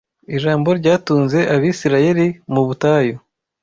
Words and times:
Ijambo 0.35 0.69
ryatunze 0.79 1.39
Abisirayeli 1.55 2.25
mu 2.53 2.61
butayu 2.67 3.15